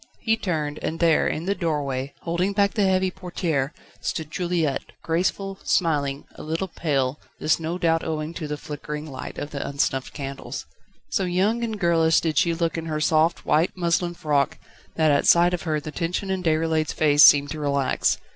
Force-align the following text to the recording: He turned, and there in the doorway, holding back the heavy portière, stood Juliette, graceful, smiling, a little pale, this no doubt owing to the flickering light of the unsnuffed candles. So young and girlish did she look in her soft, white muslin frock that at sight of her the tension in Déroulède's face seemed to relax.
He 0.19 0.35
turned, 0.35 0.79
and 0.81 0.99
there 0.99 1.27
in 1.27 1.45
the 1.45 1.53
doorway, 1.53 2.15
holding 2.21 2.53
back 2.53 2.73
the 2.73 2.87
heavy 2.87 3.11
portière, 3.11 3.69
stood 3.99 4.31
Juliette, 4.31 4.93
graceful, 5.03 5.59
smiling, 5.63 6.25
a 6.33 6.41
little 6.41 6.67
pale, 6.67 7.19
this 7.39 7.59
no 7.59 7.77
doubt 7.77 8.03
owing 8.03 8.33
to 8.33 8.47
the 8.47 8.57
flickering 8.57 9.05
light 9.05 9.37
of 9.37 9.51
the 9.51 9.59
unsnuffed 9.59 10.11
candles. 10.11 10.65
So 11.11 11.25
young 11.25 11.63
and 11.63 11.79
girlish 11.79 12.19
did 12.19 12.39
she 12.39 12.51
look 12.55 12.79
in 12.79 12.87
her 12.87 12.99
soft, 12.99 13.45
white 13.45 13.77
muslin 13.77 14.15
frock 14.15 14.57
that 14.95 15.11
at 15.11 15.27
sight 15.27 15.53
of 15.53 15.61
her 15.69 15.79
the 15.79 15.91
tension 15.91 16.31
in 16.31 16.41
Déroulède's 16.41 16.93
face 16.93 17.21
seemed 17.23 17.51
to 17.51 17.59
relax. 17.59 18.17